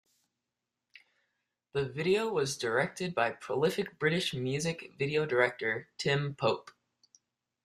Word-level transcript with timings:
The 1.73 1.85
video 1.87 2.27
was 2.29 2.57
directed 2.57 3.13
by 3.13 3.29
prolific 3.33 3.99
British 3.99 4.33
music 4.33 4.93
video 4.97 5.27
director 5.27 5.89
Tim 5.99 6.33
Pope. 6.33 6.71